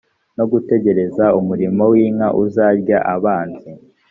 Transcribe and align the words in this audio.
no 0.37 0.45
gutegereza 0.51 1.25
umuriro 1.39 1.83
w 1.91 1.93
inkazi 2.03 2.37
uzarya 2.43 2.97
abanzi 3.15 3.69